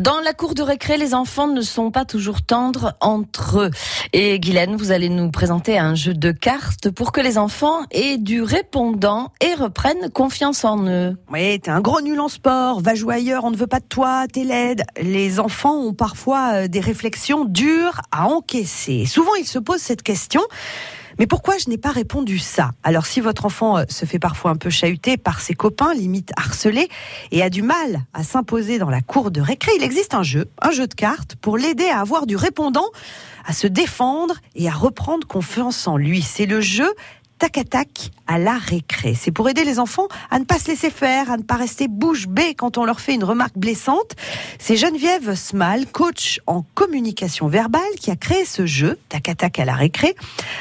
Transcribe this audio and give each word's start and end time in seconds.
Dans 0.00 0.20
la 0.20 0.32
cour 0.32 0.54
de 0.54 0.62
récré, 0.62 0.96
les 0.96 1.12
enfants 1.12 1.46
ne 1.46 1.60
sont 1.60 1.90
pas 1.90 2.06
toujours 2.06 2.40
tendres 2.40 2.94
entre 3.02 3.58
eux. 3.60 3.70
Et 4.14 4.40
Guylaine, 4.40 4.74
vous 4.74 4.92
allez 4.92 5.10
nous 5.10 5.30
présenter 5.30 5.78
un 5.78 5.94
jeu 5.94 6.14
de 6.14 6.32
cartes 6.32 6.90
pour 6.90 7.12
que 7.12 7.20
les 7.20 7.36
enfants 7.36 7.82
aient 7.90 8.16
du 8.16 8.40
répondant 8.40 9.30
et 9.42 9.52
reprennent 9.52 10.08
confiance 10.08 10.64
en 10.64 10.86
eux. 10.86 11.18
Oui, 11.30 11.60
t'es 11.60 11.70
un 11.70 11.82
gros 11.82 12.00
nul 12.00 12.18
en 12.18 12.28
sport, 12.28 12.80
va 12.80 12.94
jouer 12.94 13.16
ailleurs, 13.16 13.44
on 13.44 13.50
ne 13.50 13.58
veut 13.58 13.66
pas 13.66 13.80
de 13.80 13.84
toi, 13.84 14.24
t'es 14.26 14.44
laide. 14.44 14.84
Les 15.02 15.38
enfants 15.38 15.76
ont 15.76 15.92
parfois 15.92 16.52
euh, 16.54 16.66
des 16.66 16.80
réflexions 16.80 17.44
dures 17.44 18.00
à 18.10 18.26
encaisser. 18.26 19.04
Souvent, 19.04 19.34
ils 19.34 19.46
se 19.46 19.58
posent 19.58 19.82
cette 19.82 20.02
question. 20.02 20.40
Mais 21.20 21.26
pourquoi 21.26 21.58
je 21.58 21.68
n'ai 21.68 21.76
pas 21.76 21.90
répondu 21.90 22.38
ça? 22.38 22.70
Alors 22.82 23.04
si 23.04 23.20
votre 23.20 23.44
enfant 23.44 23.76
euh, 23.76 23.84
se 23.90 24.06
fait 24.06 24.18
parfois 24.18 24.52
un 24.52 24.56
peu 24.56 24.70
chahuter 24.70 25.18
par 25.18 25.40
ses 25.40 25.52
copains, 25.52 25.92
limite 25.92 26.32
harcelé, 26.34 26.88
et 27.30 27.42
a 27.42 27.50
du 27.50 27.60
mal 27.60 28.06
à 28.14 28.24
s'imposer 28.24 28.78
dans 28.78 28.88
la 28.88 29.02
cour 29.02 29.30
de 29.30 29.42
récré, 29.42 29.70
il 29.76 29.82
existe 29.82 30.14
un 30.14 30.22
jeu, 30.22 30.48
un 30.62 30.70
jeu 30.70 30.86
de 30.86 30.94
cartes, 30.94 31.36
pour 31.36 31.58
l'aider 31.58 31.90
à 31.90 32.00
avoir 32.00 32.24
du 32.24 32.36
répondant, 32.36 32.86
à 33.44 33.52
se 33.52 33.66
défendre 33.66 34.36
et 34.54 34.66
à 34.66 34.72
reprendre 34.72 35.26
confiance 35.26 35.86
en 35.86 35.98
lui. 35.98 36.22
C'est 36.22 36.46
le 36.46 36.62
jeu 36.62 36.90
tac 37.40 37.56
à 37.56 37.64
tac 37.64 38.10
à 38.26 38.38
la 38.38 38.58
récré. 38.58 39.16
C'est 39.18 39.32
pour 39.32 39.48
aider 39.48 39.64
les 39.64 39.80
enfants 39.80 40.06
à 40.30 40.38
ne 40.38 40.44
pas 40.44 40.58
se 40.58 40.68
laisser 40.68 40.90
faire, 40.90 41.32
à 41.32 41.38
ne 41.38 41.42
pas 41.42 41.56
rester 41.56 41.88
bouche 41.88 42.28
bée 42.28 42.54
quand 42.54 42.76
on 42.76 42.84
leur 42.84 43.00
fait 43.00 43.14
une 43.14 43.24
remarque 43.24 43.56
blessante. 43.56 44.14
C'est 44.58 44.76
Geneviève 44.76 45.34
Smal, 45.34 45.86
coach 45.86 46.38
en 46.46 46.62
communication 46.74 47.48
verbale, 47.48 47.80
qui 47.98 48.10
a 48.10 48.16
créé 48.16 48.44
ce 48.44 48.66
jeu, 48.66 48.98
tac 49.08 49.30
à 49.30 49.34
tac 49.34 49.58
à 49.58 49.64
la 49.64 49.74
récré. 49.74 50.14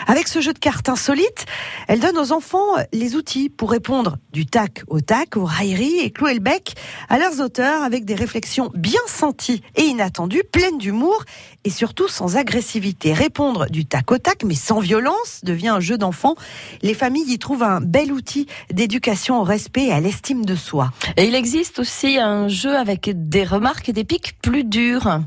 Avec 0.07 0.29
ce 0.29 0.39
jeu 0.39 0.53
de 0.53 0.57
cartes 0.57 0.87
insolite, 0.87 1.45
elle 1.89 1.99
donne 1.99 2.17
aux 2.17 2.31
enfants 2.31 2.75
les 2.93 3.17
outils 3.17 3.49
pour 3.49 3.71
répondre 3.71 4.17
du 4.31 4.45
tac 4.45 4.83
au 4.87 5.01
tac, 5.01 5.35
aux 5.35 5.45
railleries 5.45 5.99
et 5.99 6.11
clouer 6.11 6.35
le 6.35 6.39
bec 6.39 6.75
à 7.09 7.19
leurs 7.19 7.41
auteurs 7.41 7.83
avec 7.83 8.05
des 8.05 8.15
réflexions 8.15 8.71
bien 8.73 9.01
senties 9.05 9.61
et 9.75 9.83
inattendues, 9.83 10.43
pleines 10.49 10.77
d'humour 10.77 11.25
et 11.65 11.69
surtout 11.69 12.07
sans 12.07 12.37
agressivité. 12.37 13.13
Répondre 13.13 13.69
du 13.69 13.85
tac 13.85 14.09
au 14.11 14.17
tac, 14.17 14.43
mais 14.45 14.55
sans 14.55 14.79
violence, 14.79 15.41
devient 15.43 15.67
un 15.67 15.81
jeu 15.81 15.97
d'enfant 15.97 16.35
les 16.81 16.93
familles 16.93 17.31
y 17.31 17.39
trouvent 17.39 17.63
un 17.63 17.81
bel 17.81 18.11
outil 18.11 18.47
d'éducation 18.71 19.39
au 19.39 19.43
respect 19.43 19.87
et 19.87 19.91
à 19.91 19.99
l'estime 19.99 20.45
de 20.45 20.55
soi. 20.55 20.91
Et 21.17 21.25
il 21.25 21.35
existe 21.35 21.79
aussi 21.79 22.17
un 22.17 22.47
jeu 22.47 22.75
avec 22.75 23.09
des 23.13 23.43
remarques 23.43 23.89
et 23.89 23.93
des 23.93 24.03
pics 24.03 24.35
plus 24.41 24.63
durs. 24.63 25.21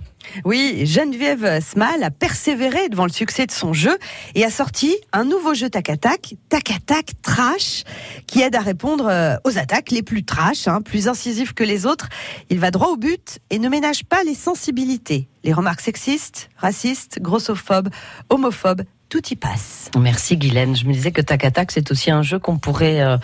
Oui, 0.45 0.87
Geneviève 0.87 1.61
Smal 1.61 2.03
a 2.03 2.11
persévéré 2.11 2.89
devant 2.89 3.05
le 3.05 3.13
succès 3.13 3.47
de 3.47 3.53
son 3.53 3.73
jeu 3.73 3.99
et 4.35 4.45
a 4.45 4.51
sorti 4.51 4.95
un 5.13 5.25
nouveau 5.25 5.55
jeu 5.55 5.69
tac 5.69 5.91
à 5.91 5.97
tac, 5.97 6.35
tac 6.49 6.71
à 6.71 6.79
tac 6.85 7.11
trash, 7.23 7.85
qui 8.27 8.41
aide 8.41 8.57
à 8.57 8.61
répondre 8.61 9.09
euh, 9.09 9.37
aux 9.45 9.59
attaques 9.59 9.91
les 9.91 10.03
plus 10.03 10.25
trash, 10.25 10.69
hein, 10.69 10.81
plus 10.81 11.09
incisifs 11.09 11.53
que 11.53 11.65
les 11.65 11.87
autres. 11.87 12.09
Il 12.51 12.61
va 12.61 12.71
droit 12.71 12.89
au 12.89 12.97
but 12.97 13.41
et 13.51 13.59
ne 13.59 13.69
ménage 13.69 14.05
pas 14.05 14.23
les 14.25 14.35
sensibilités. 14.35 15.29
Les 15.45 15.53
remarques 15.53 15.81
sexistes, 15.81 16.49
racistes, 16.57 17.19
grossophobes, 17.21 17.91
homophobes, 18.31 18.83
tout 19.13 19.29
y 19.31 19.37
passe. 19.37 19.91
Merci 19.99 20.39
Guylaine. 20.39 20.75
Je 20.75 20.87
me 20.87 20.93
disais 20.95 21.13
que 21.13 21.21
Tac 21.21 21.45
à 21.45 21.51
Tac, 21.51 21.71
c'est 21.71 21.91
aussi 21.91 22.11
un 22.11 22.23
jeu 22.23 22.39
qu'on 22.39 22.57
pourrait 22.57 23.03
euh, 23.03 23.19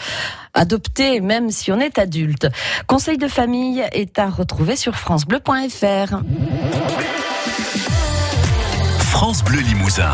adopter 0.52 1.22
même 1.22 1.50
si 1.50 1.72
on 1.72 1.80
est 1.80 1.98
adulte. 1.98 2.46
Conseil 2.86 3.16
de 3.16 3.26
famille 3.26 3.82
est 3.92 4.18
à 4.18 4.28
retrouver 4.28 4.76
sur 4.76 4.96
francebleu.fr. 4.96 6.20
France 8.98 9.42
Bleu 9.42 9.60
Limousin. 9.60 10.12